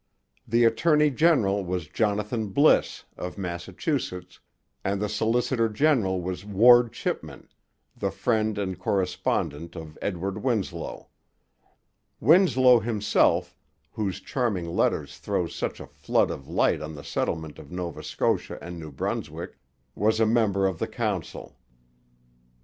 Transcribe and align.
The 0.47 0.63
attorney 0.65 1.11
general 1.11 1.63
was 1.63 1.87
Jonathan 1.87 2.47
Bliss, 2.47 3.03
of 3.17 3.37
Massachusetts; 3.37 4.39
and 4.83 4.99
the 4.99 5.07
solicitor 5.07 5.69
general 5.69 6.23
was 6.23 6.43
Ward 6.43 6.91
Chipman, 6.91 7.47
the 7.95 8.09
friend 8.09 8.57
and 8.57 8.79
correspondent 8.79 9.75
of 9.75 9.99
Edward 10.01 10.39
Winslow. 10.43 11.09
Winslow 12.19 12.79
himself, 12.79 13.55
whose 13.91 14.19
charming 14.19 14.71
letters 14.75 15.19
throw 15.19 15.45
such 15.45 15.79
a 15.79 15.85
flood 15.85 16.31
of 16.31 16.47
light 16.47 16.81
on 16.81 16.95
the 16.95 17.03
settlement 17.03 17.59
of 17.59 17.71
Nova 17.71 18.01
Scotia 18.03 18.57
and 18.59 18.79
New 18.79 18.91
Brunswick, 18.91 19.59
was 19.93 20.19
a 20.19 20.25
member 20.25 20.65
of 20.65 20.79
the 20.79 20.87
council. 20.87 21.59